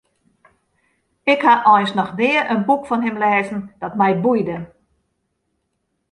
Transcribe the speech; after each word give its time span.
Ik 1.33 1.41
ha 1.47 1.53
eins 1.73 1.91
noch 1.97 2.11
nea 2.19 2.41
in 2.53 2.65
boek 2.67 2.83
fan 2.89 3.05
him 3.05 3.17
lêzen 3.23 3.61
dat 3.81 3.97
my 4.01 4.11
boeide. 4.23 4.57